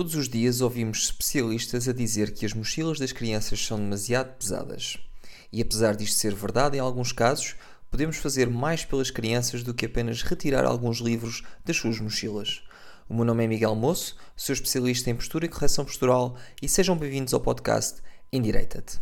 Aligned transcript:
Todos 0.00 0.14
os 0.14 0.30
dias 0.30 0.62
ouvimos 0.62 1.04
especialistas 1.04 1.86
a 1.86 1.92
dizer 1.92 2.32
que 2.32 2.46
as 2.46 2.54
mochilas 2.54 2.98
das 2.98 3.12
crianças 3.12 3.62
são 3.62 3.76
demasiado 3.76 4.34
pesadas. 4.38 4.96
E 5.52 5.60
apesar 5.60 5.94
disto 5.94 6.16
ser 6.16 6.34
verdade 6.34 6.78
em 6.78 6.80
alguns 6.80 7.12
casos, 7.12 7.54
podemos 7.90 8.16
fazer 8.16 8.48
mais 8.48 8.82
pelas 8.82 9.10
crianças 9.10 9.62
do 9.62 9.74
que 9.74 9.84
apenas 9.84 10.22
retirar 10.22 10.64
alguns 10.64 11.00
livros 11.00 11.42
das 11.66 11.76
suas 11.76 12.00
mochilas. 12.00 12.62
O 13.10 13.14
meu 13.14 13.26
nome 13.26 13.44
é 13.44 13.46
Miguel 13.46 13.74
Moço, 13.74 14.16
sou 14.34 14.54
especialista 14.54 15.10
em 15.10 15.14
postura 15.14 15.44
e 15.44 15.50
correção 15.50 15.84
postural 15.84 16.34
e 16.62 16.66
sejam 16.66 16.96
bem-vindos 16.96 17.34
ao 17.34 17.40
podcast 17.40 18.00
Endireita-te. 18.32 18.98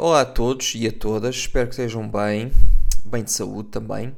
Olá 0.00 0.20
a 0.20 0.24
todos 0.24 0.76
e 0.76 0.86
a 0.86 0.92
todas, 0.92 1.34
espero 1.34 1.66
que 1.66 1.72
estejam 1.72 2.08
bem, 2.08 2.52
bem 3.04 3.24
de 3.24 3.32
saúde 3.32 3.70
também. 3.70 4.14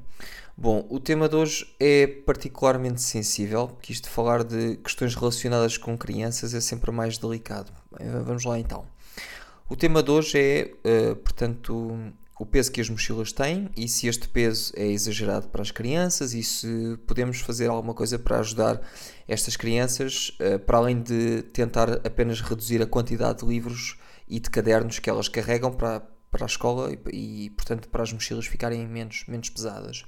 Bom, 0.54 0.86
o 0.90 1.00
tema 1.00 1.26
de 1.26 1.34
hoje 1.34 1.74
é 1.80 2.06
particularmente 2.06 3.00
sensível, 3.00 3.66
porque 3.66 3.90
isto 3.90 4.04
de 4.04 4.10
falar 4.10 4.44
de 4.44 4.76
questões 4.76 5.14
relacionadas 5.14 5.78
com 5.78 5.96
crianças 5.96 6.52
é 6.52 6.60
sempre 6.60 6.90
mais 6.90 7.16
delicado. 7.16 7.72
Vamos 8.26 8.44
lá 8.44 8.58
então. 8.58 8.84
O 9.70 9.74
tema 9.74 10.02
de 10.02 10.10
hoje 10.10 10.38
é, 10.38 10.74
uh, 10.84 11.16
portanto, 11.16 11.96
o 12.38 12.44
peso 12.44 12.70
que 12.70 12.82
as 12.82 12.90
mochilas 12.90 13.32
têm 13.32 13.70
e 13.74 13.88
se 13.88 14.06
este 14.06 14.28
peso 14.28 14.74
é 14.76 14.86
exagerado 14.86 15.48
para 15.48 15.62
as 15.62 15.70
crianças 15.70 16.34
e 16.34 16.42
se 16.42 16.98
podemos 17.06 17.40
fazer 17.40 17.70
alguma 17.70 17.94
coisa 17.94 18.18
para 18.18 18.40
ajudar 18.40 18.82
estas 19.26 19.56
crianças, 19.56 20.30
uh, 20.40 20.58
para 20.58 20.76
além 20.76 21.00
de 21.02 21.40
tentar 21.54 21.90
apenas 22.06 22.42
reduzir 22.42 22.82
a 22.82 22.86
quantidade 22.86 23.38
de 23.38 23.46
livros 23.46 23.98
e 24.30 24.38
de 24.38 24.48
cadernos 24.48 25.00
que 25.00 25.10
elas 25.10 25.28
carregam 25.28 25.72
para, 25.72 26.00
para 26.30 26.45
a 26.45 26.46
escola 26.46 26.92
e, 27.12 27.46
e, 27.46 27.50
portanto, 27.50 27.88
para 27.88 28.02
as 28.04 28.12
mochilas 28.12 28.46
ficarem 28.46 28.87
menos, 28.87 29.24
menos 29.26 29.50
pesadas. 29.50 30.04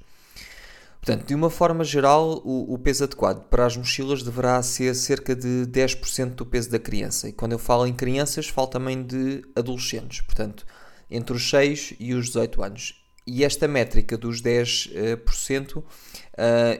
Portanto, 1.01 1.27
de 1.27 1.35
uma 1.35 1.49
forma 1.49 1.83
geral, 1.83 2.41
o, 2.45 2.73
o, 2.73 2.79
peso 2.79 3.03
adequado 3.03 3.43
para 3.49 3.65
as 3.65 3.75
mochilas 3.75 4.23
deverá 4.23 4.63
ser 4.63 4.95
cerca 4.95 5.35
de 5.35 5.67
10% 5.67 6.29
do 6.29 6.45
peso 6.45 6.71
da 6.71 6.79
criança. 6.79 7.27
E 7.27 7.33
quando 7.33 7.51
eu 7.51 7.59
falo 7.59 7.85
em 7.85 7.93
crianças, 7.93 8.47
falo 8.47 8.67
também 8.67 9.03
de 9.03 9.43
adolescentes, 9.53 10.21
portanto, 10.21 10.65
entre 11.11 11.35
os 11.35 11.49
6 11.49 11.95
e 11.99 12.13
os 12.13 12.27
18 12.27 12.63
anos. 12.63 13.03
E 13.27 13.43
esta 13.43 13.67
métrica 13.67 14.17
dos 14.17 14.41
10% 14.41 15.77
uh, 15.77 15.85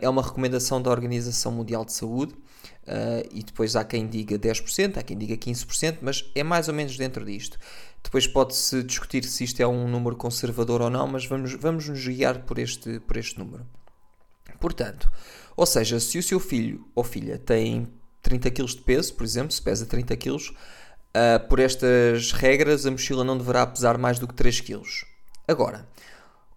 é 0.02 0.08
uma 0.08 0.22
recomendação 0.22 0.82
da 0.82 0.90
Organização 0.90 1.52
Mundial 1.52 1.84
de 1.84 1.92
Saúde 1.92 2.34
Uh, 2.84 3.26
e 3.32 3.44
depois 3.44 3.78
há 3.78 3.84
quem 3.84 4.08
diga 4.08 4.38
10%, 4.38 4.98
há 4.98 5.04
quem 5.04 5.18
diga 5.18 5.38
15%, 5.38 6.00
mas 6.02 6.30
é 6.36 6.44
mais 6.44 6.68
ou 6.68 6.74
menos 6.74 6.98
dentro 6.98 7.24
disto. 7.24 7.58
Depois 8.04 8.28
pode-se 8.28 8.84
discutir 8.84 9.24
se 9.24 9.46
isto 9.46 9.62
é 9.62 9.68
um 9.68 9.88
número 9.88 10.18
conservador 10.18 10.82
ou 10.82 10.90
não, 10.90 11.08
mas 11.08 11.26
vamos, 11.26 11.54
vamos 11.54 11.88
nos 11.88 12.06
guiar 12.06 12.44
por 12.44 12.60
este, 12.60 13.00
por 13.00 13.16
este 13.16 13.40
número. 13.40 13.66
Portanto, 14.60 15.10
ou 15.56 15.66
seja, 15.66 16.00
se 16.00 16.18
o 16.18 16.24
seu 16.24 16.40
filho 16.40 16.86
ou 16.94 17.04
filha 17.04 17.38
tem 17.38 17.88
30 18.22 18.52
kg 18.52 18.66
de 18.66 18.82
peso, 18.82 19.14
por 19.14 19.24
exemplo, 19.24 19.52
se 19.52 19.62
pesa 19.62 19.86
30 19.86 20.18
kg, 20.18 20.36
uh, 20.36 21.48
por 21.48 21.60
estas 21.60 22.34
regras 22.34 22.86
a 22.86 22.92
mochila 22.92 23.24
não 23.24 23.38
deverá 23.38 23.66
pesar 23.66 23.98
mais 23.98 24.20
do 24.20 24.28
que 24.28 24.34
3 24.34 24.60
kg. 24.60 24.84
Agora, 25.48 25.88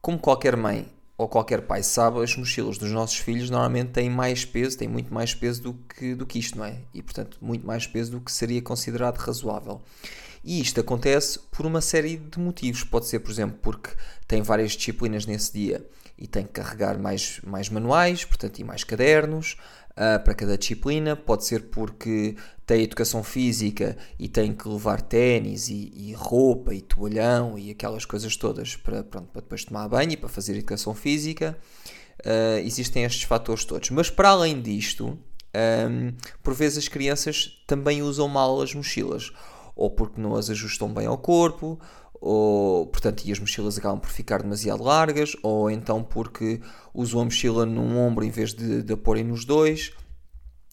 como 0.01 0.19
qualquer 0.19 0.57
mãe 0.57 0.89
ou 1.19 1.29
qualquer 1.29 1.63
pai 1.63 1.83
sabe, 1.83 2.23
as 2.23 2.37
mochilas 2.37 2.77
dos 2.77 2.93
nossos 2.93 3.17
filhos 3.17 3.49
normalmente 3.49 3.91
têm 3.91 4.11
mais 4.11 4.45
peso, 4.45 4.77
têm 4.77 4.89
muito 4.89 5.13
mais 5.13 5.35
peso 5.35 5.63
do 5.63 5.75
que, 5.75 6.15
do 6.15 6.27
que 6.27 6.39
isto, 6.39 6.59
não 6.59 6.65
é? 6.65 6.83
E 6.93 7.03
portanto, 7.03 7.39
muito 7.41 7.67
mais 7.67 7.87
peso 7.87 8.13
do 8.13 8.21
que 8.21 8.31
seria 8.31 8.61
considerado 8.61 9.17
razoável. 9.17 9.81
E 10.45 10.61
isto 10.61 10.79
acontece 10.79 11.41
por 11.51 11.67
uma 11.67 11.81
série 11.81 12.17
de 12.17 12.39
motivos. 12.39 12.85
Pode 12.85 13.07
ser, 13.07 13.19
por 13.21 13.31
exemplo, 13.31 13.59
porque 13.61 13.91
tem 14.29 14.43
várias 14.43 14.73
disciplinas 14.73 15.27
nesse 15.27 15.53
dia 15.53 15.85
e 16.17 16.27
tem 16.27 16.45
que 16.45 16.53
carregar 16.53 16.99
mais, 16.99 17.41
mais 17.45 17.69
manuais, 17.69 18.25
portanto, 18.25 18.59
e 18.59 18.65
mais 18.65 18.85
cadernos 18.85 19.57
uh, 19.97 20.23
para 20.23 20.35
cada 20.35 20.59
disciplina. 20.59 21.17
Pode 21.17 21.45
ser 21.45 21.65
porque 21.65 22.37
tem 22.65 22.83
educação 22.83 23.23
física 23.23 23.97
e 24.19 24.29
tem 24.29 24.53
que 24.53 24.69
levar 24.69 25.01
ténis 25.01 25.69
e, 25.69 25.93
e, 25.95 26.13
roupa 26.13 26.75
e 26.75 26.81
toalhão 26.81 27.59
e 27.59 27.71
aquelas 27.71 28.05
coisas 28.05 28.37
todas 28.37 28.77
para, 28.77 29.03
pronto, 29.03 29.29
para 29.33 29.43
depois 29.43 29.65
tomar 29.65 29.89
banho 29.89 30.13
e 30.13 30.17
para 30.17 30.29
fazer 30.29 30.57
educação 30.57 30.95
física. 30.95 31.57
Uh, 32.21 32.59
existem 32.65 33.05
estes 33.05 33.23
fatores 33.23 33.65
todos. 33.65 33.91
Mas 33.91 34.11
para 34.11 34.31
além 34.31 34.61
disto, 34.61 35.19
um, 35.57 36.13
por 36.43 36.55
vezes 36.55 36.79
as 36.79 36.89
crianças 36.89 37.63
também 37.67 38.03
usam 38.03 38.29
mal 38.29 38.61
as 38.61 38.75
mochilas, 38.75 39.33
ou 39.75 39.91
porque 39.91 40.21
não 40.21 40.35
as 40.35 40.51
ajustam 40.51 40.93
bem 40.93 41.07
ao 41.07 41.19
corpo, 41.19 41.79
ou 42.21 42.87
portanto 42.87 43.25
e 43.25 43.33
as 43.33 43.39
mochilas 43.39 43.79
acabam 43.79 44.01
por 44.01 44.11
ficar 44.11 44.43
demasiado 44.43 44.83
largas, 44.83 45.37
ou 45.43 45.71
então 45.71 46.03
porque 46.03 46.61
usam 46.95 47.21
a 47.21 47.25
mochila 47.25 47.67
num 47.67 47.99
ombro 47.99 48.25
em 48.25 48.31
vez 48.31 48.55
de, 48.55 48.83
de 48.83 48.93
a 48.93 48.97
porem 48.97 49.25
nos 49.25 49.45
dois. 49.45 49.93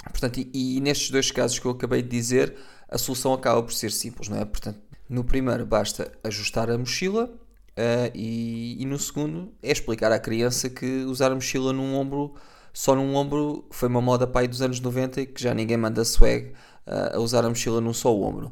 Portanto, 0.10 0.38
e, 0.38 0.78
e, 0.78 0.82
nestes 0.82 1.12
dois 1.12 1.32
casos 1.32 1.60
que 1.60 1.66
eu 1.66 1.72
acabei 1.72 2.02
de 2.02 2.10
dizer, 2.10 2.56
a 2.90 2.98
solução 2.98 3.34
acaba 3.34 3.64
por 3.64 3.74
ser 3.74 3.92
simples, 3.92 4.28
não 4.28 4.38
é? 4.38 4.46
Portanto, 4.46 4.80
no 5.10 5.24
primeiro 5.24 5.66
basta 5.66 6.12
ajustar 6.24 6.70
a 6.70 6.78
mochila 6.78 7.26
uh, 7.26 8.12
e, 8.14 8.82
e, 8.82 8.86
no 8.86 9.00
segundo 9.00 9.54
é 9.62 9.72
explicar 9.72 10.12
à 10.12 10.20
criança 10.20 10.70
que 10.70 11.04
usar 11.06 11.32
a 11.32 11.36
mochila 11.36 11.72
num 11.72 11.96
ombro, 11.96 12.36
só 12.74 12.96
num 12.96 13.16
ombro, 13.16 13.66
foi 13.72 13.88
uma 13.88 14.02
moda 14.02 14.28
pai 14.28 14.48
dos 14.48 14.62
anos 14.62 14.80
90 14.80 15.22
e 15.22 15.26
que 15.26 15.42
já 15.42 15.54
ninguém 15.54 15.78
manda 15.78 16.04
swag 16.04 16.54
uh, 16.88 17.16
a 17.16 17.20
usar 17.20 17.46
a 17.46 17.50
mochila 17.50 17.80
num 17.80 17.94
só 17.94 18.14
ombro. 18.16 18.52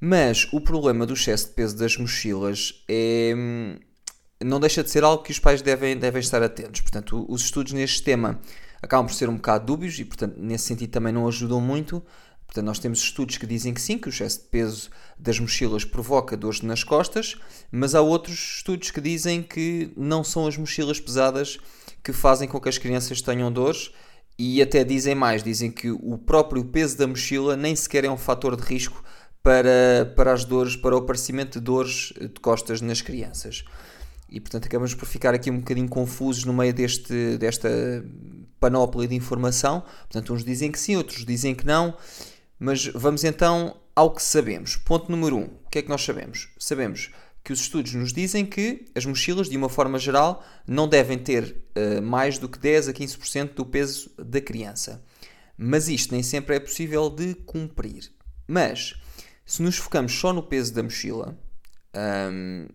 Mas 0.00 0.46
o 0.52 0.60
problema 0.60 1.06
do 1.06 1.14
excesso 1.14 1.48
de 1.48 1.54
peso 1.54 1.76
das 1.76 1.96
mochilas 1.96 2.84
é 2.88 3.34
hum, 3.36 3.78
não 4.42 4.60
deixa 4.60 4.82
de 4.82 4.90
ser 4.90 5.02
algo 5.02 5.22
que 5.22 5.32
os 5.32 5.38
pais 5.38 5.62
devem, 5.62 5.96
devem 5.96 6.20
estar 6.20 6.42
atentos. 6.42 6.80
Portanto, 6.80 7.24
os 7.28 7.42
estudos 7.42 7.72
neste 7.72 8.02
tema 8.02 8.40
acabam 8.82 9.06
por 9.06 9.14
ser 9.14 9.28
um 9.28 9.36
bocado 9.36 9.66
dúbios 9.66 9.98
e, 9.98 10.04
portanto, 10.04 10.36
nesse 10.38 10.64
sentido 10.64 10.90
também 10.90 11.12
não 11.12 11.26
ajudam 11.26 11.60
muito. 11.60 12.02
Portanto, 12.46 12.66
nós 12.66 12.78
temos 12.78 13.00
estudos 13.00 13.38
que 13.38 13.46
dizem 13.46 13.74
que 13.74 13.80
sim, 13.80 13.98
que 13.98 14.08
o 14.08 14.10
excesso 14.10 14.40
de 14.40 14.46
peso 14.46 14.90
das 15.18 15.40
mochilas 15.40 15.84
provoca 15.84 16.36
dores 16.36 16.60
nas 16.60 16.84
costas, 16.84 17.36
mas 17.72 17.94
há 17.94 18.00
outros 18.00 18.56
estudos 18.58 18.90
que 18.90 19.00
dizem 19.00 19.42
que 19.42 19.92
não 19.96 20.22
são 20.22 20.46
as 20.46 20.56
mochilas 20.56 21.00
pesadas 21.00 21.58
que 22.04 22.12
fazem 22.12 22.46
com 22.46 22.60
que 22.60 22.68
as 22.68 22.78
crianças 22.78 23.20
tenham 23.20 23.50
dores 23.50 23.90
e 24.38 24.62
até 24.62 24.84
dizem 24.84 25.14
mais, 25.14 25.42
dizem 25.42 25.70
que 25.70 25.90
o 25.90 26.18
próprio 26.18 26.64
peso 26.64 26.96
da 26.96 27.06
mochila 27.06 27.56
nem 27.56 27.74
sequer 27.74 28.04
é 28.04 28.10
um 28.10 28.18
fator 28.18 28.54
de 28.54 28.62
risco 28.62 29.02
para, 29.46 30.12
para 30.16 30.32
as 30.32 30.44
dores, 30.44 30.74
para 30.74 30.96
o 30.96 30.98
aparecimento 30.98 31.60
de 31.60 31.64
dores 31.64 32.12
de 32.18 32.40
costas 32.40 32.80
nas 32.80 33.00
crianças. 33.00 33.64
E 34.28 34.40
portanto 34.40 34.66
acabamos 34.66 34.92
por 34.92 35.06
ficar 35.06 35.34
aqui 35.34 35.52
um 35.52 35.58
bocadinho 35.58 35.88
confusos 35.88 36.44
no 36.44 36.52
meio 36.52 36.74
deste, 36.74 37.38
desta 37.38 37.68
panóplia 38.58 39.06
de 39.06 39.14
informação. 39.14 39.84
Portanto, 40.00 40.34
uns 40.34 40.42
dizem 40.42 40.72
que 40.72 40.80
sim, 40.80 40.96
outros 40.96 41.24
dizem 41.24 41.54
que 41.54 41.64
não. 41.64 41.96
Mas 42.58 42.86
vamos 42.86 43.22
então 43.22 43.76
ao 43.94 44.12
que 44.12 44.20
sabemos. 44.20 44.74
Ponto 44.74 45.12
número 45.12 45.36
1. 45.36 45.38
Um, 45.38 45.44
o 45.44 45.70
que 45.70 45.78
é 45.78 45.82
que 45.82 45.88
nós 45.88 46.02
sabemos? 46.02 46.48
Sabemos 46.58 47.12
que 47.44 47.52
os 47.52 47.60
estudos 47.60 47.94
nos 47.94 48.12
dizem 48.12 48.44
que 48.44 48.86
as 48.96 49.06
mochilas, 49.06 49.48
de 49.48 49.56
uma 49.56 49.68
forma 49.68 49.96
geral, 49.96 50.44
não 50.66 50.88
devem 50.88 51.18
ter 51.18 51.54
uh, 51.76 52.02
mais 52.02 52.36
do 52.36 52.48
que 52.48 52.58
10 52.58 52.88
a 52.88 52.92
15% 52.92 53.54
do 53.54 53.64
peso 53.64 54.10
da 54.18 54.40
criança. 54.40 55.04
Mas 55.56 55.88
isto 55.88 56.12
nem 56.12 56.24
sempre 56.24 56.56
é 56.56 56.58
possível 56.58 57.08
de 57.08 57.36
cumprir. 57.46 58.10
Mas 58.48 58.96
se 59.46 59.62
nos 59.62 59.76
focamos 59.76 60.12
só 60.12 60.32
no 60.32 60.42
peso 60.42 60.74
da 60.74 60.82
mochila, 60.82 61.38
um, 62.32 62.66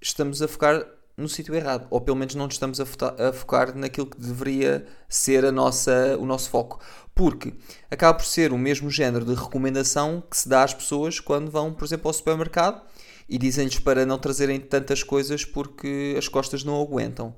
estamos 0.00 0.42
a 0.42 0.48
focar 0.48 0.84
no 1.16 1.28
sítio 1.28 1.54
errado, 1.54 1.86
ou 1.88 2.00
pelo 2.00 2.16
menos 2.16 2.34
não 2.34 2.48
estamos 2.48 2.80
a, 2.80 2.82
a, 2.82 3.32
focar 3.32 3.74
naquilo 3.74 4.06
que 4.06 4.20
deveria 4.20 4.84
ser 5.08 5.46
a 5.46 5.52
nossa, 5.52 6.16
o 6.18 6.26
nosso 6.26 6.50
foco, 6.50 6.78
porque 7.14 7.54
acaba 7.90 8.18
por 8.18 8.26
ser 8.26 8.52
o 8.52 8.58
mesmo 8.58 8.90
género 8.90 9.24
de 9.24 9.34
recomendação 9.34 10.22
que 10.28 10.36
se 10.36 10.48
dá 10.48 10.64
às 10.64 10.74
pessoas 10.74 11.20
quando 11.20 11.50
vão, 11.50 11.72
por 11.72 11.84
exemplo, 11.86 12.08
ao 12.08 12.12
supermercado 12.12 12.82
e 13.28 13.38
dizem-lhes 13.38 13.78
para 13.78 14.04
não 14.04 14.18
trazerem 14.18 14.60
tantas 14.60 15.02
coisas 15.02 15.44
porque 15.44 16.14
as 16.18 16.28
costas 16.28 16.64
não 16.64 16.80
aguentam. 16.82 17.34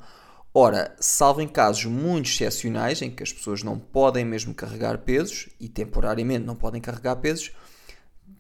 Ora, 0.53 0.97
salvo 0.99 1.41
em 1.41 1.47
casos 1.47 1.85
muito 1.85 2.29
excepcionais 2.29 3.01
em 3.01 3.11
que 3.11 3.23
as 3.23 3.33
pessoas 3.33 3.63
não 3.63 3.79
podem 3.79 4.25
mesmo 4.25 4.55
carregar 4.55 4.99
pesos 4.99 5.49
e 5.61 5.69
temporariamente 5.69 6.45
não 6.45 6.57
podem 6.57 6.81
carregar 6.81 7.17
pesos, 7.17 7.53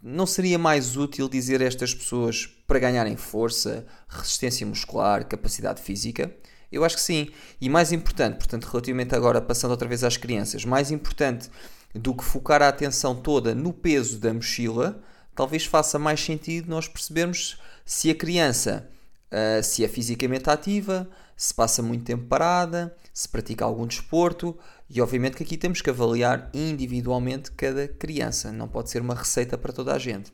não 0.02 0.26
seria 0.26 0.58
mais 0.58 0.96
útil 0.96 1.28
dizer 1.28 1.60
a 1.60 1.64
estas 1.64 1.94
pessoas 1.94 2.46
para 2.66 2.78
ganharem 2.78 3.16
força, 3.16 3.86
resistência 4.08 4.66
muscular, 4.66 5.26
capacidade 5.26 5.82
física? 5.82 6.32
Eu 6.70 6.84
acho 6.84 6.96
que 6.96 7.02
sim. 7.02 7.28
E 7.60 7.68
mais 7.68 7.92
importante, 7.92 8.36
portanto, 8.36 8.66
relativamente 8.66 9.14
agora, 9.14 9.40
passando 9.40 9.70
outra 9.72 9.88
vez 9.88 10.04
às 10.04 10.16
crianças, 10.16 10.64
mais 10.64 10.90
importante 10.90 11.50
do 11.94 12.14
que 12.14 12.24
focar 12.24 12.62
a 12.62 12.68
atenção 12.68 13.14
toda 13.14 13.54
no 13.54 13.72
peso 13.72 14.18
da 14.18 14.32
mochila, 14.32 15.02
talvez 15.34 15.64
faça 15.64 15.98
mais 15.98 16.20
sentido 16.20 16.68
nós 16.68 16.86
percebermos 16.86 17.58
se 17.84 18.10
a 18.10 18.14
criança 18.14 18.88
uh, 19.32 19.62
se 19.62 19.84
é 19.84 19.88
fisicamente 19.88 20.50
ativa, 20.50 21.08
se 21.36 21.54
passa 21.54 21.82
muito 21.82 22.04
tempo 22.04 22.26
parada, 22.26 22.94
se 23.12 23.28
pratica 23.28 23.64
algum 23.64 23.86
desporto 23.86 24.58
E 24.90 25.00
obviamente 25.00 25.36
que 25.36 25.42
aqui 25.42 25.56
temos 25.56 25.82
que 25.82 25.90
avaliar 25.90 26.50
individualmente 26.54 27.52
cada 27.52 27.86
criança, 27.86 28.50
não 28.50 28.68
pode 28.68 28.90
ser 28.90 29.02
uma 29.02 29.14
receita 29.14 29.58
para 29.58 29.72
toda 29.72 29.92
a 29.92 29.98
gente. 29.98 30.32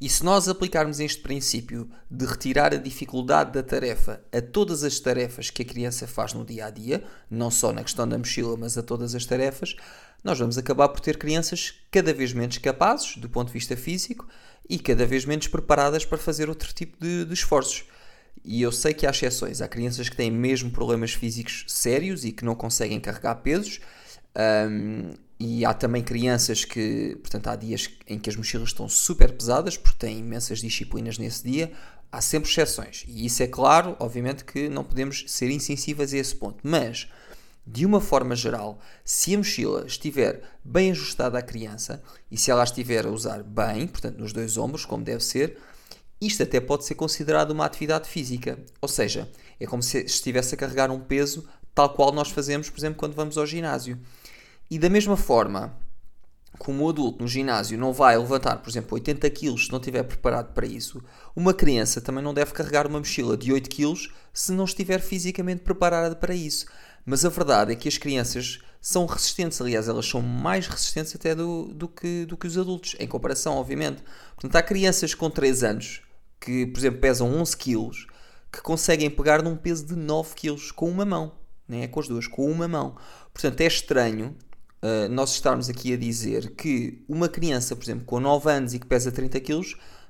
E 0.00 0.08
se 0.08 0.24
nós 0.24 0.48
aplicarmos 0.48 0.98
este 0.98 1.22
princípio 1.22 1.88
de 2.10 2.26
retirar 2.26 2.74
a 2.74 2.76
dificuldade 2.76 3.52
da 3.52 3.62
tarefa 3.62 4.20
a 4.32 4.40
todas 4.40 4.82
as 4.82 4.98
tarefas 4.98 5.48
que 5.48 5.62
a 5.62 5.64
criança 5.64 6.08
faz 6.08 6.34
no 6.34 6.44
dia 6.44 6.66
a 6.66 6.70
dia, 6.70 7.04
não 7.30 7.52
só 7.52 7.72
na 7.72 7.84
questão 7.84 8.08
da 8.08 8.18
mochila, 8.18 8.56
mas 8.56 8.76
a 8.76 8.82
todas 8.82 9.14
as 9.14 9.24
tarefas, 9.24 9.76
nós 10.24 10.38
vamos 10.38 10.58
acabar 10.58 10.88
por 10.88 10.98
ter 10.98 11.18
crianças 11.18 11.74
cada 11.90 12.12
vez 12.12 12.32
menos 12.32 12.58
capazes, 12.58 13.16
do 13.16 13.28
ponto 13.28 13.48
de 13.48 13.52
vista 13.52 13.76
físico, 13.76 14.26
e 14.68 14.76
cada 14.78 15.06
vez 15.06 15.24
menos 15.24 15.46
preparadas 15.46 16.04
para 16.04 16.18
fazer 16.18 16.48
outro 16.48 16.72
tipo 16.72 16.96
de, 17.00 17.24
de 17.24 17.34
esforços. 17.34 17.84
E 18.44 18.62
eu 18.62 18.72
sei 18.72 18.92
que 18.92 19.06
há 19.06 19.10
exceções. 19.10 19.60
Há 19.60 19.68
crianças 19.68 20.08
que 20.08 20.16
têm 20.16 20.30
mesmo 20.30 20.70
problemas 20.70 21.12
físicos 21.12 21.64
sérios 21.68 22.24
e 22.24 22.32
que 22.32 22.44
não 22.44 22.54
conseguem 22.54 22.98
carregar 22.98 23.36
pesos. 23.36 23.80
Um, 24.36 25.12
e 25.38 25.64
há 25.64 25.74
também 25.74 26.02
crianças 26.02 26.64
que, 26.64 27.16
portanto, 27.20 27.48
há 27.48 27.56
dias 27.56 27.90
em 28.06 28.18
que 28.18 28.30
as 28.30 28.36
mochilas 28.36 28.68
estão 28.68 28.88
super 28.88 29.32
pesadas 29.32 29.76
porque 29.76 29.98
têm 29.98 30.18
imensas 30.18 30.60
disciplinas 30.60 31.18
nesse 31.18 31.42
dia. 31.42 31.72
Há 32.10 32.20
sempre 32.20 32.50
exceções. 32.50 33.04
E 33.08 33.26
isso 33.26 33.42
é 33.42 33.46
claro, 33.46 33.96
obviamente 33.98 34.44
que 34.44 34.68
não 34.68 34.84
podemos 34.84 35.24
ser 35.26 35.50
insensíveis 35.50 36.12
a 36.14 36.18
esse 36.18 36.34
ponto. 36.36 36.58
Mas, 36.62 37.08
de 37.66 37.86
uma 37.86 38.00
forma 38.00 38.36
geral, 38.36 38.78
se 39.04 39.34
a 39.34 39.38
mochila 39.38 39.84
estiver 39.86 40.42
bem 40.64 40.90
ajustada 40.90 41.38
à 41.38 41.42
criança 41.42 42.02
e 42.30 42.36
se 42.36 42.50
ela 42.50 42.64
estiver 42.64 43.06
a 43.06 43.10
usar 43.10 43.42
bem, 43.42 43.86
portanto, 43.86 44.18
nos 44.18 44.32
dois 44.32 44.56
ombros, 44.56 44.84
como 44.84 45.02
deve 45.02 45.24
ser, 45.24 45.58
isto 46.26 46.42
até 46.42 46.60
pode 46.60 46.84
ser 46.84 46.94
considerado 46.94 47.50
uma 47.50 47.64
atividade 47.64 48.08
física. 48.08 48.58
Ou 48.80 48.88
seja, 48.88 49.28
é 49.58 49.66
como 49.66 49.82
se 49.82 49.98
estivesse 50.04 50.54
a 50.54 50.58
carregar 50.58 50.90
um 50.90 51.00
peso 51.00 51.44
tal 51.74 51.90
qual 51.90 52.12
nós 52.12 52.30
fazemos, 52.30 52.70
por 52.70 52.78
exemplo, 52.78 52.98
quando 52.98 53.14
vamos 53.14 53.36
ao 53.36 53.46
ginásio. 53.46 53.98
E 54.70 54.78
da 54.78 54.88
mesma 54.88 55.16
forma, 55.16 55.76
como 56.58 56.84
o 56.84 56.88
adulto 56.88 57.22
no 57.22 57.28
ginásio 57.28 57.78
não 57.78 57.92
vai 57.92 58.16
levantar, 58.16 58.56
por 58.58 58.70
exemplo, 58.70 58.94
80 58.94 59.28
kg 59.30 59.58
se 59.58 59.70
não 59.70 59.78
estiver 59.78 60.02
preparado 60.04 60.52
para 60.52 60.66
isso, 60.66 61.02
uma 61.34 61.52
criança 61.52 62.00
também 62.00 62.22
não 62.22 62.34
deve 62.34 62.52
carregar 62.52 62.86
uma 62.86 62.98
mochila 62.98 63.36
de 63.36 63.52
8 63.52 63.68
kg 63.68 64.08
se 64.32 64.52
não 64.52 64.64
estiver 64.64 65.00
fisicamente 65.00 65.62
preparada 65.62 66.14
para 66.14 66.34
isso. 66.34 66.66
Mas 67.04 67.24
a 67.24 67.28
verdade 67.28 67.72
é 67.72 67.76
que 67.76 67.88
as 67.88 67.98
crianças 67.98 68.60
são 68.80 69.06
resistentes, 69.06 69.60
aliás, 69.60 69.88
elas 69.88 70.06
são 70.06 70.20
mais 70.20 70.66
resistentes 70.66 71.14
até 71.14 71.34
do, 71.34 71.64
do, 71.74 71.88
que, 71.88 72.24
do 72.26 72.36
que 72.36 72.46
os 72.46 72.56
adultos, 72.56 72.94
em 72.98 73.08
comparação, 73.08 73.56
obviamente. 73.56 74.02
Portanto, 74.34 74.56
há 74.56 74.62
crianças 74.62 75.14
com 75.14 75.28
3 75.28 75.64
anos 75.64 76.02
que, 76.42 76.66
por 76.66 76.80
exemplo, 76.80 77.00
pesam 77.00 77.32
11 77.32 77.56
kg 77.56 77.90
que 78.50 78.60
conseguem 78.60 79.08
pegar 79.08 79.42
num 79.42 79.56
peso 79.56 79.86
de 79.86 79.94
9 79.94 80.34
kg 80.34 80.72
com 80.74 80.90
uma 80.90 81.06
mão, 81.06 81.32
nem 81.66 81.82
é 81.82 81.88
com 81.88 82.00
as 82.00 82.08
duas, 82.08 82.26
com 82.26 82.50
uma 82.50 82.68
mão. 82.68 82.96
Portanto, 83.32 83.60
é 83.60 83.66
estranho 83.66 84.36
uh, 84.82 85.08
nós 85.08 85.30
estarmos 85.32 85.70
aqui 85.70 85.94
a 85.94 85.96
dizer 85.96 86.54
que 86.54 87.02
uma 87.08 87.28
criança, 87.28 87.74
por 87.76 87.84
exemplo, 87.84 88.04
com 88.04 88.20
9 88.20 88.50
anos 88.50 88.74
e 88.74 88.78
que 88.78 88.86
pesa 88.86 89.10
30 89.10 89.40
kg, 89.40 89.62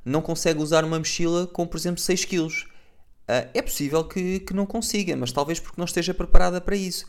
não 0.05 0.23
consegue 0.23 0.61
usar 0.61 0.84
uma 0.84 0.99
mochila 0.99 1.46
com, 1.46 1.67
por 1.67 1.76
exemplo, 1.76 2.00
6 2.00 2.25
kg. 2.25 2.46
Uh, 2.46 3.49
é 3.55 3.62
possível 3.62 4.02
que, 4.02 4.40
que 4.40 4.55
não 4.55 4.67
consiga, 4.67 5.14
mas 5.14 5.31
talvez 5.31 5.61
porque 5.61 5.81
não 5.81 5.85
esteja 5.85 6.12
preparada 6.14 6.61
para 6.61 6.75
isso. 6.75 7.05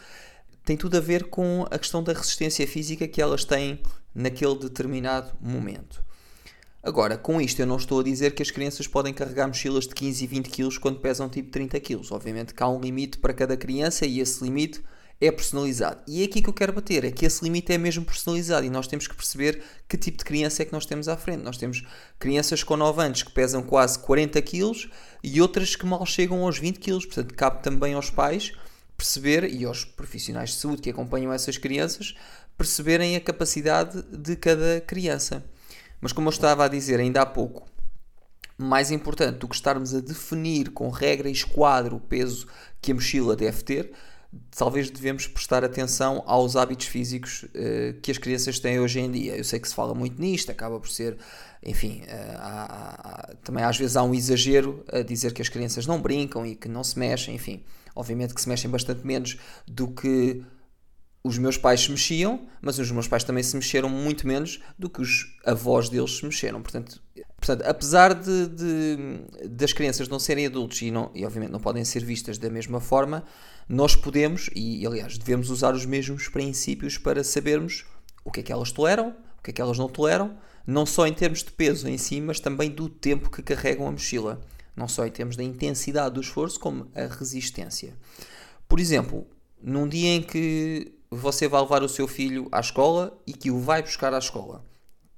Tem 0.63 0.77
tudo 0.77 0.97
a 0.97 1.01
ver 1.01 1.29
com 1.29 1.65
a 1.71 1.79
questão 1.79 2.03
da 2.03 2.13
resistência 2.13 2.67
física 2.67 3.07
que 3.07 3.21
elas 3.21 3.43
têm 3.43 3.81
naquele 4.13 4.55
determinado 4.55 5.31
momento. 5.41 6.03
Agora, 6.85 7.17
com 7.17 7.39
isto 7.39 7.61
eu 7.61 7.65
não 7.65 7.77
estou 7.77 8.01
a 8.01 8.03
dizer 8.03 8.35
que 8.35 8.43
as 8.43 8.51
crianças 8.51 8.87
podem 8.87 9.13
carregar 9.13 9.47
mochilas 9.47 9.87
de 9.87 9.95
15 9.95 10.21
e 10.21 10.27
20 10.27 10.49
kg 10.49 10.79
quando 10.81 10.99
pesam 10.99 11.29
tipo 11.29 11.49
30 11.49 11.79
kg. 11.79 12.01
Obviamente 12.11 12.53
que 12.53 12.61
há 12.61 12.67
um 12.67 12.81
limite 12.81 13.19
para 13.19 13.33
cada 13.33 13.55
criança 13.55 14.05
e 14.05 14.19
esse 14.19 14.43
limite 14.43 14.83
é 15.21 15.31
personalizado. 15.31 16.01
E 16.05 16.21
é 16.21 16.25
aqui 16.25 16.41
que 16.41 16.49
eu 16.49 16.53
quero 16.53 16.73
bater, 16.73 17.05
é 17.05 17.11
que 17.11 17.25
esse 17.25 17.41
limite 17.41 17.71
é 17.71 17.77
mesmo 17.77 18.03
personalizado 18.03 18.65
e 18.65 18.69
nós 18.69 18.85
temos 18.85 19.07
que 19.07 19.15
perceber 19.15 19.63
que 19.87 19.97
tipo 19.97 20.17
de 20.17 20.25
criança 20.25 20.61
é 20.61 20.65
que 20.65 20.73
nós 20.73 20.85
temos 20.85 21.07
à 21.07 21.15
frente. 21.15 21.41
Nós 21.41 21.57
temos 21.57 21.85
crianças 22.19 22.63
com 22.63 22.75
9 22.75 23.01
anos 23.01 23.23
que 23.23 23.31
pesam 23.31 23.63
quase 23.63 23.97
40 23.99 24.41
kg 24.41 24.91
e 25.23 25.41
outras 25.41 25.77
que 25.77 25.85
mal 25.85 26.05
chegam 26.05 26.43
aos 26.43 26.57
20 26.57 26.79
kg. 26.81 26.99
Portanto, 26.99 27.33
cabe 27.33 27.63
também 27.63 27.93
aos 27.93 28.09
pais 28.09 28.51
perceber 28.97 29.45
e 29.45 29.63
aos 29.63 29.85
profissionais 29.85 30.49
de 30.49 30.57
saúde 30.57 30.81
que 30.81 30.89
acompanham 30.89 31.31
essas 31.31 31.57
crianças 31.57 32.13
perceberem 32.57 33.15
a 33.15 33.21
capacidade 33.21 34.01
de 34.11 34.35
cada 34.35 34.81
criança. 34.81 35.45
Mas 36.03 36.11
como 36.11 36.27
eu 36.27 36.31
estava 36.31 36.65
a 36.65 36.67
dizer 36.67 36.99
ainda 36.99 37.21
há 37.21 37.25
pouco, 37.25 37.65
mais 38.57 38.91
importante 38.91 39.37
do 39.37 39.47
que 39.47 39.55
estarmos 39.55 39.95
a 39.95 40.01
definir 40.01 40.71
com 40.71 40.89
regra 40.89 41.29
e 41.29 41.31
esquadro 41.31 41.95
o 41.95 41.99
peso 42.01 42.45
que 42.81 42.91
a 42.91 42.95
mochila 42.95 43.37
deve 43.37 43.63
ter, 43.63 43.93
talvez 44.51 44.91
devemos 44.91 45.27
prestar 45.27 45.63
atenção 45.63 46.21
aos 46.27 46.57
hábitos 46.57 46.87
físicos 46.87 47.43
uh, 47.43 48.01
que 48.01 48.11
as 48.11 48.17
crianças 48.17 48.59
têm 48.59 48.81
hoje 48.81 48.99
em 48.99 49.09
dia. 49.09 49.37
Eu 49.37 49.45
sei 49.45 49.61
que 49.61 49.69
se 49.69 49.73
fala 49.73 49.95
muito 49.95 50.21
nisto, 50.21 50.51
acaba 50.51 50.77
por 50.77 50.89
ser, 50.89 51.17
enfim, 51.63 52.01
uh, 52.01 52.37
há, 52.37 53.29
há, 53.31 53.35
também 53.41 53.63
às 53.63 53.77
vezes 53.77 53.95
há 53.95 54.03
um 54.03 54.13
exagero 54.13 54.83
a 54.91 55.03
dizer 55.03 55.31
que 55.31 55.41
as 55.41 55.47
crianças 55.47 55.87
não 55.87 56.01
brincam 56.01 56.45
e 56.45 56.53
que 56.53 56.67
não 56.67 56.83
se 56.83 56.99
mexem, 56.99 57.33
enfim, 57.33 57.63
obviamente 57.95 58.33
que 58.33 58.41
se 58.41 58.49
mexem 58.49 58.69
bastante 58.69 59.07
menos 59.07 59.37
do 59.65 59.87
que 59.87 60.43
os 61.23 61.37
meus 61.37 61.57
pais 61.57 61.81
se 61.81 61.91
mexiam, 61.91 62.47
mas 62.61 62.77
os 62.77 62.91
meus 62.91 63.07
pais 63.07 63.23
também 63.23 63.41
se 63.43 63.55
mexeram 63.55 63.87
muito 63.87 64.27
menos 64.27 64.59
do 64.77 64.89
que 64.89 65.01
os 65.01 65.33
avós 65.45 65.87
deles 65.87 66.17
se 66.17 66.25
mexeram. 66.25 66.61
Portanto, 66.61 67.01
portanto 67.37 67.61
apesar 67.65 68.13
de, 68.13 68.47
de 68.47 69.47
das 69.47 69.71
crianças 69.71 70.09
não 70.09 70.19
serem 70.19 70.45
adultos 70.45 70.81
e, 70.81 70.91
não, 70.91 71.09
e 71.15 71.25
obviamente 71.25 71.51
não 71.51 71.61
podem 71.61 71.85
ser 71.85 72.03
vistas 72.03 72.37
da 72.37 72.49
mesma 72.49 72.81
forma, 72.81 73.23
nós 73.69 73.95
podemos, 73.95 74.49
e 74.53 74.85
aliás 74.85 75.17
devemos 75.17 75.49
usar 75.49 75.73
os 75.73 75.85
mesmos 75.85 76.27
princípios 76.27 76.97
para 76.97 77.23
sabermos 77.23 77.85
o 78.25 78.31
que 78.31 78.41
é 78.41 78.43
que 78.43 78.51
elas 78.51 78.71
toleram, 78.71 79.15
o 79.39 79.41
que 79.41 79.51
é 79.51 79.53
que 79.53 79.61
elas 79.61 79.77
não 79.77 79.87
toleram, 79.87 80.37
não 80.67 80.85
só 80.85 81.07
em 81.07 81.13
termos 81.13 81.43
de 81.43 81.51
peso 81.51 81.87
em 81.87 81.97
si, 81.97 82.19
mas 82.19 82.39
também 82.39 82.69
do 82.69 82.89
tempo 82.89 83.29
que 83.29 83.41
carregam 83.41 83.87
a 83.87 83.91
mochila. 83.91 84.41
Não 84.75 84.87
só 84.87 85.05
em 85.05 85.11
termos 85.11 85.35
da 85.35 85.43
intensidade 85.43 86.15
do 86.15 86.21
esforço, 86.21 86.59
como 86.59 86.89
a 86.95 87.05
resistência. 87.05 87.95
Por 88.67 88.79
exemplo, 88.79 89.27
num 89.61 89.87
dia 89.87 90.09
em 90.09 90.21
que 90.21 90.92
você 91.15 91.47
vai 91.47 91.61
levar 91.61 91.83
o 91.83 91.89
seu 91.89 92.07
filho 92.07 92.47
à 92.51 92.59
escola 92.59 93.19
e 93.25 93.33
que 93.33 93.51
o 93.51 93.59
vai 93.59 93.81
buscar 93.81 94.13
à 94.13 94.17
escola. 94.17 94.63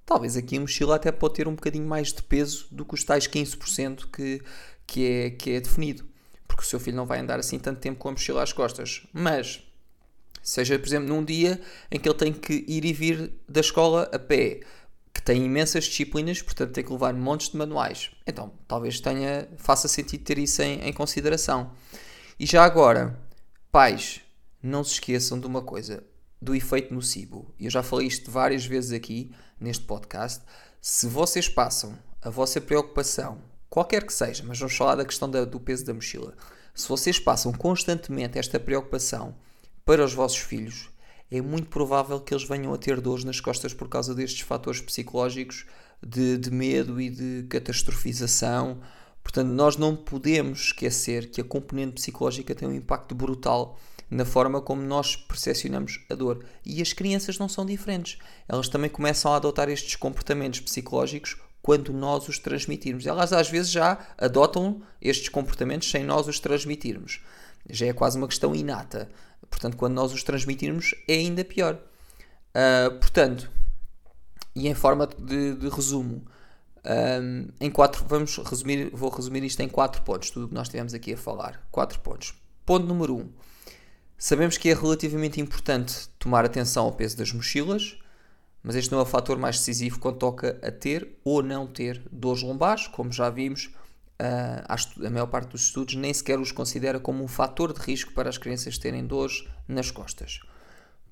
Talvez 0.06 0.38
aqui 0.38 0.58
a 0.58 0.60
mochila 0.60 0.96
até 0.96 1.12
pode 1.12 1.36
ter 1.36 1.48
um 1.48 1.56
bocadinho 1.56 1.88
mais 1.88 2.14
de 2.14 2.22
peso 2.22 2.68
do 2.72 2.86
que 2.86 2.94
os 2.94 3.04
tais 3.04 3.28
15% 3.28 4.08
que, 4.12 4.42
que, 4.86 5.06
é, 5.06 5.30
que 5.32 5.52
é 5.52 5.60
definido. 5.60 6.06
Porque 6.48 6.62
o 6.62 6.66
seu 6.66 6.80
filho 6.80 6.96
não 6.96 7.06
vai 7.06 7.20
andar 7.20 7.40
assim 7.40 7.58
tanto 7.58 7.80
tempo 7.80 7.98
com 7.98 8.10
a 8.10 8.12
mochila 8.12 8.44
às 8.44 8.54
costas. 8.54 9.02
Mas, 9.12 9.64
seja 10.44 10.78
por 10.78 10.88
exemplo 10.88 11.10
num 11.10 11.26
dia 11.26 11.60
em 11.90 12.00
que 12.00 12.08
ele 12.08 12.18
tem 12.18 12.32
que 12.32 12.64
ir 12.68 12.86
e 12.86 12.94
vir 12.94 13.32
da 13.50 13.62
escola 13.62 14.10
a 14.14 14.20
pé, 14.20 14.60
que 15.12 15.22
tem 15.22 15.44
imensas 15.44 15.86
disciplinas, 15.86 16.42
portanto 16.42 16.74
tem 16.74 16.84
que 16.84 16.92
levar 16.92 17.14
montes 17.14 17.50
de 17.50 17.58
manuais. 17.58 18.12
Então, 18.28 18.52
talvez 18.68 19.00
tenha, 19.00 19.48
faça 19.58 19.88
sentido 19.88 20.24
ter 20.24 20.38
isso 20.38 20.62
em, 20.62 20.82
em 20.82 20.94
consideração. 20.94 21.72
E 22.40 22.46
já 22.46 22.64
agora, 22.64 23.18
pais, 23.72 24.22
não 24.66 24.84
se 24.84 24.94
esqueçam 24.94 25.40
de 25.40 25.48
uma 25.48 25.62
coisa, 25.62 26.04
do 26.42 26.56
efeito 26.56 26.94
nocivo. 26.94 27.54
Eu 27.60 27.70
já 27.70 27.82
falei 27.82 28.08
isto 28.08 28.30
várias 28.30 28.66
vezes 28.66 28.92
aqui 28.92 29.32
neste 29.60 29.86
podcast. 29.86 30.44
Se 30.82 31.08
vocês 31.08 31.48
passam 31.48 31.98
a 32.22 32.30
vossa 32.30 32.60
preocupação, 32.60 33.42
qualquer 33.70 34.06
que 34.06 34.14
seja, 34.14 34.44
mas 34.46 34.60
vamos 34.60 34.76
falar 34.76 34.96
da 34.96 35.06
questão 35.06 35.30
da, 35.30 35.46
do 35.46 35.60
peso 35.60 35.86
da 35.86 35.94
mochila. 35.94 36.36
Se 36.74 36.88
vocês 36.88 37.20
passam 37.20 37.54
constantemente 37.54 38.38
esta 38.38 38.60
preocupação 38.60 39.36
para 39.86 40.04
os 40.04 40.14
vossos 40.14 40.40
filhos, 40.40 40.90
é 41.32 41.42
muito 41.42 41.70
provável 41.70 42.20
que 42.20 42.34
eles 42.34 42.48
venham 42.48 42.74
a 42.74 42.78
ter 42.78 43.02
dores 43.02 43.24
nas 43.24 43.40
costas 43.40 43.74
por 43.74 43.90
causa 43.90 44.14
destes 44.14 44.42
fatores 44.42 44.82
psicológicos 44.82 45.66
de, 46.06 46.38
de 46.38 46.52
medo 46.52 47.00
e 47.02 47.10
de 47.10 47.48
catastrofização. 47.50 48.82
Portanto, 49.24 49.50
nós 49.50 49.78
não 49.78 49.96
podemos 49.96 50.68
esquecer 50.68 51.32
que 51.32 51.42
a 51.42 51.44
componente 51.44 51.94
psicológica 51.94 52.54
tem 52.54 52.68
um 52.68 52.74
impacto 52.74 53.16
brutal 53.16 53.80
na 54.10 54.26
forma 54.26 54.62
como 54.62 54.82
nós 54.82 55.16
percepcionamos 55.16 56.06
a 56.10 56.16
dor. 56.16 56.46
E 56.66 56.82
as 56.82 56.94
crianças 56.94 57.38
não 57.38 57.50
são 57.50 57.66
diferentes. 57.66 58.18
Elas 58.48 58.70
também 58.70 58.90
começam 58.90 59.34
a 59.34 59.38
adotar 59.38 59.70
estes 59.70 59.96
comportamentos 59.96 60.60
psicológicos 60.60 61.38
quando 61.62 61.92
nós 61.92 62.28
os 62.28 62.38
transmitirmos. 62.38 63.08
Elas 63.08 63.34
às 63.34 63.50
vezes 63.50 63.72
já 63.72 63.98
adotam 64.18 64.82
estes 65.02 65.30
comportamentos 65.30 65.90
sem 65.90 66.04
nós 66.04 66.28
os 66.28 66.40
transmitirmos. 66.40 67.22
Já 67.70 67.88
é 67.88 67.94
quase 67.94 68.18
uma 68.18 68.28
questão 68.28 68.56
inata. 68.56 69.10
Portanto, 69.50 69.76
quando 69.76 69.94
nós 69.94 70.14
os 70.14 70.24
transmitirmos, 70.24 70.94
é 71.08 71.14
ainda 71.14 71.44
pior. 71.44 71.76
Uh, 71.76 73.00
portanto, 73.00 73.50
e 74.56 74.68
em 74.68 74.74
forma 74.74 75.08
de, 75.08 75.56
de 75.56 75.70
resumo, 75.70 76.24
um, 76.86 77.48
em 77.60 77.72
quatro, 77.72 78.06
vamos 78.08 78.38
resumir, 78.38 78.90
vou 78.94 79.10
resumir 79.10 79.44
isto 79.44 79.60
em 79.62 79.68
quatro 79.68 80.02
pontos, 80.04 80.30
tudo 80.30 80.46
o 80.46 80.50
que 80.50 80.54
nós 80.54 80.70
tivemos 80.70 80.94
aqui 80.94 81.14
a 81.14 81.18
falar. 81.18 81.68
Quatro 81.72 82.00
pontos. 82.00 82.34
Ponto 82.66 82.86
número 82.86 83.18
um, 83.18 83.30
Sabemos 84.18 84.58
que 84.58 84.70
é 84.70 84.74
relativamente 84.74 85.42
importante 85.42 86.08
tomar 86.18 86.46
atenção 86.46 86.86
ao 86.86 86.94
peso 86.94 87.18
das 87.18 87.34
mochilas, 87.34 87.98
mas 88.64 88.76
este 88.76 88.92
não 88.92 89.00
é 89.00 89.04
o 89.04 89.06
fator 89.06 89.38
mais 89.38 89.60
decisivo 89.60 90.00
quando 90.00 90.18
toca 90.18 90.60
a 90.64 90.72
ter 90.72 91.20
ou 91.24 91.44
não 91.44 91.68
ter 91.68 92.02
dores 92.12 92.42
lombares, 92.42 92.88
como 92.88 93.12
já 93.12 93.30
vimos, 93.30 93.70
ah, 94.18 94.76
a 95.06 95.10
maior 95.10 95.28
parte 95.28 95.50
dos 95.50 95.64
estudos 95.64 95.96
nem 95.96 96.14
sequer 96.14 96.40
os 96.40 96.52
considera 96.52 97.00
como 97.00 97.24
um 97.24 97.28
fator 97.28 97.74
de 97.74 97.82
risco 97.82 98.14
para 98.14 98.30
as 98.30 98.38
crianças 98.38 98.78
terem 98.78 99.06
dores 99.06 99.46
nas 99.68 99.92
costas. 99.92 100.40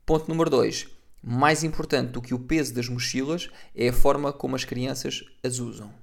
Ponto 0.05 0.29
número 0.29 0.50
2. 0.50 0.88
Mais 1.22 1.63
importante 1.63 2.12
do 2.12 2.22
que 2.22 2.33
o 2.33 2.39
peso 2.39 2.74
das 2.74 2.89
mochilas 2.89 3.50
é 3.75 3.89
a 3.89 3.93
forma 3.93 4.31
como 4.31 4.55
as 4.55 4.65
crianças 4.65 5.24
as 5.43 5.60
usam. 5.60 5.93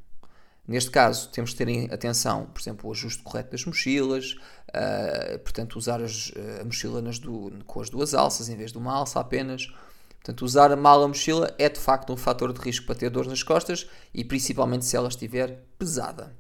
Neste 0.70 0.88
caso, 0.88 1.28
temos 1.30 1.50
de 1.50 1.56
ter 1.56 1.92
atenção, 1.92 2.46
por 2.46 2.60
exemplo, 2.60 2.88
o 2.88 2.92
ajuste 2.92 3.24
correto 3.24 3.50
das 3.50 3.64
mochilas, 3.64 4.36
uh, 4.68 5.36
portanto, 5.40 5.74
usar 5.74 6.00
as, 6.00 6.30
a 6.60 6.64
mochila 6.64 7.02
nas 7.02 7.18
do, 7.18 7.52
com 7.66 7.80
as 7.80 7.90
duas 7.90 8.14
alças 8.14 8.48
em 8.48 8.56
vez 8.56 8.70
de 8.70 8.78
uma 8.78 8.94
alça 8.94 9.18
apenas. 9.18 9.66
Portanto, 10.10 10.42
usar 10.42 10.76
mal 10.76 11.02
a 11.02 11.08
mochila 11.08 11.52
é 11.58 11.68
de 11.68 11.80
facto 11.80 12.12
um 12.12 12.16
fator 12.16 12.52
de 12.52 12.60
risco 12.60 12.86
para 12.86 12.94
ter 12.94 13.10
dor 13.10 13.26
nas 13.26 13.42
costas 13.42 13.88
e 14.14 14.22
principalmente 14.22 14.84
se 14.84 14.96
ela 14.96 15.08
estiver 15.08 15.60
pesada. 15.76 16.36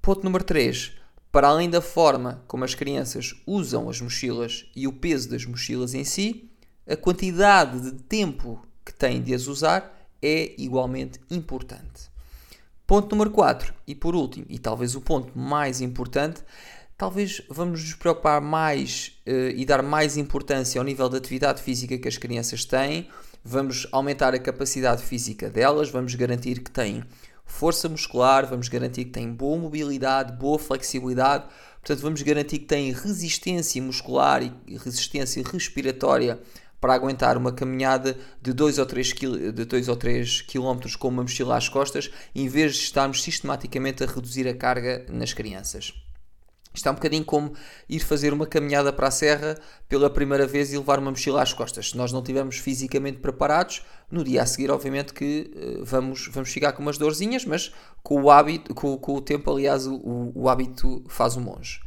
Ponto 0.00 0.22
número 0.22 0.44
3. 0.44 0.92
Para 1.32 1.48
além 1.48 1.68
da 1.68 1.80
forma 1.80 2.44
como 2.46 2.62
as 2.62 2.72
crianças 2.72 3.34
usam 3.44 3.90
as 3.90 4.00
mochilas 4.00 4.70
e 4.76 4.86
o 4.86 4.92
peso 4.92 5.28
das 5.28 5.44
mochilas 5.44 5.92
em 5.92 6.04
si, 6.04 6.52
a 6.86 6.94
quantidade 6.94 7.80
de 7.80 7.94
tempo 8.04 8.64
que 8.84 8.94
têm 8.94 9.20
de 9.20 9.34
as 9.34 9.48
usar 9.48 9.92
é 10.22 10.54
igualmente 10.56 11.18
importante. 11.28 12.14
Ponto 12.86 13.10
número 13.10 13.32
4, 13.32 13.74
e 13.84 13.96
por 13.96 14.14
último, 14.14 14.46
e 14.48 14.60
talvez 14.60 14.94
o 14.94 15.00
ponto 15.00 15.36
mais 15.36 15.80
importante, 15.80 16.40
talvez 16.96 17.42
vamos 17.50 17.82
nos 17.82 17.94
preocupar 17.94 18.40
mais 18.40 19.18
uh, 19.26 19.50
e 19.56 19.64
dar 19.64 19.82
mais 19.82 20.16
importância 20.16 20.80
ao 20.80 20.84
nível 20.84 21.08
de 21.08 21.16
atividade 21.16 21.60
física 21.60 21.98
que 21.98 22.06
as 22.06 22.16
crianças 22.16 22.64
têm, 22.64 23.08
vamos 23.44 23.88
aumentar 23.90 24.34
a 24.34 24.38
capacidade 24.38 25.02
física 25.02 25.50
delas, 25.50 25.90
vamos 25.90 26.14
garantir 26.14 26.60
que 26.60 26.70
têm 26.70 27.02
força 27.44 27.88
muscular, 27.88 28.46
vamos 28.46 28.68
garantir 28.68 29.06
que 29.06 29.10
têm 29.10 29.32
boa 29.32 29.58
mobilidade, 29.58 30.32
boa 30.34 30.58
flexibilidade, 30.58 31.44
portanto, 31.80 32.02
vamos 32.02 32.22
garantir 32.22 32.60
que 32.60 32.66
têm 32.66 32.92
resistência 32.92 33.82
muscular 33.82 34.44
e 34.44 34.76
resistência 34.76 35.42
respiratória 35.42 36.38
para 36.80 36.94
aguentar 36.94 37.36
uma 37.36 37.52
caminhada 37.52 38.16
de 38.40 38.52
2 38.52 38.78
ou 38.78 38.86
3 38.86 39.08
de 39.54 39.64
2 39.64 39.88
ou 39.88 39.96
3 39.96 40.42
km 40.42 40.96
com 40.98 41.08
uma 41.08 41.22
mochila 41.22 41.56
às 41.56 41.68
costas, 41.68 42.10
em 42.34 42.48
vez 42.48 42.74
de 42.74 42.82
estarmos 42.82 43.22
sistematicamente 43.22 44.04
a 44.04 44.06
reduzir 44.06 44.46
a 44.48 44.54
carga 44.54 45.06
nas 45.08 45.32
crianças. 45.32 45.94
Isto 46.76 46.88
é 46.90 46.92
um 46.92 46.94
bocadinho 46.94 47.24
como 47.24 47.54
ir 47.88 48.00
fazer 48.00 48.34
uma 48.34 48.46
caminhada 48.46 48.92
para 48.92 49.08
a 49.08 49.10
serra 49.10 49.58
pela 49.88 50.10
primeira 50.10 50.46
vez 50.46 50.72
e 50.72 50.76
levar 50.76 50.98
uma 50.98 51.10
mochila 51.10 51.42
às 51.42 51.54
costas. 51.54 51.90
Se 51.90 51.96
nós 51.96 52.12
não 52.12 52.20
estivermos 52.20 52.58
fisicamente 52.58 53.18
preparados, 53.18 53.82
no 54.10 54.22
dia 54.22 54.42
a 54.42 54.46
seguir, 54.46 54.70
obviamente, 54.70 55.14
que 55.14 55.50
uh, 55.56 55.84
vamos, 55.84 56.28
vamos 56.30 56.52
ficar 56.52 56.72
com 56.72 56.82
umas 56.82 56.98
dorzinhas, 56.98 57.46
mas 57.46 57.72
com 58.02 58.22
o 58.22 58.30
hábito, 58.30 58.74
com, 58.74 58.96
com 58.98 59.14
o 59.14 59.20
tempo, 59.22 59.50
aliás, 59.50 59.86
o, 59.86 60.32
o 60.34 60.48
hábito 60.50 61.02
faz 61.08 61.34
o 61.34 61.40
monge. 61.40 61.80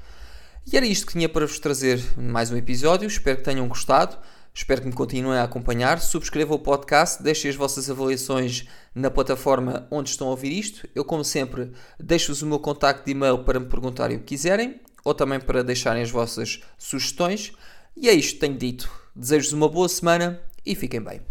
E 0.72 0.75
era 0.75 0.86
isto 0.86 1.05
que 1.05 1.13
tinha 1.13 1.29
para 1.29 1.46
vos 1.46 1.60
trazer 1.60 2.03
mais 2.17 2.51
um 2.51 2.58
episódio. 2.58 3.08
Espero 3.08 3.38
que 3.38 3.43
tenham 3.43 3.67
gostado. 3.67 4.17
Espero 4.53 4.82
que 4.82 4.88
me 4.88 4.94
continuem 4.94 5.39
a 5.39 5.44
acompanhar. 5.44 6.00
Subscrevam 6.00 6.58
o 6.58 6.60
podcast, 6.60 7.22
deixem 7.24 7.50
as 7.50 7.56
vossas 7.56 7.89
avaliações 7.89 8.68
na 8.94 9.10
plataforma 9.10 9.88
onde 9.89 10.10
estão 10.10 10.27
a 10.27 10.32
ouvir 10.32 10.51
isto. 10.51 10.88
Eu, 10.94 11.06
como 11.06 11.24
sempre, 11.24 11.72
deixo-vos 12.00 12.41
o 12.41 12.48
meu 12.48 12.60
contacto 12.60 13.06
de 13.06 13.12
e-mail 13.12 13.44
para 13.44 13.60
me 13.60 13.68
perguntarem 13.68 14.18
o 14.18 14.20
que 14.20 14.27
quiserem 14.27 14.79
ou 15.03 15.13
também 15.13 15.39
para 15.39 15.63
deixarem 15.63 16.03
as 16.03 16.12
vossas 16.12 16.62
sugestões. 16.77 17.53
E 17.96 18.10
é 18.10 18.13
isto 18.13 18.34
que 18.34 18.39
tenho 18.39 18.58
dito. 18.58 18.91
Desejo-vos 19.15 19.53
uma 19.53 19.70
boa 19.70 19.89
semana 19.89 20.41
e 20.65 20.75
fiquem 20.75 21.01
bem. 21.01 21.22